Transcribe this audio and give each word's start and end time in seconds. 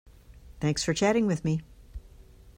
Thanks 0.59 0.83
for 0.83 0.95
chatting 0.95 1.27
with 1.27 1.45
me. 1.45 1.61